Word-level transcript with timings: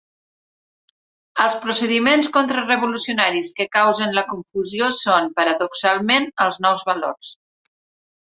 Els 1.43 1.57
procediments 1.65 2.29
contrarevolucionaris 2.37 3.51
que 3.59 3.67
causen 3.77 4.17
la 4.19 4.25
confusió 4.31 4.89
són, 5.03 5.29
paradoxalment, 5.41 6.29
els 6.47 6.57
nous 6.67 6.87
valors. 6.91 7.33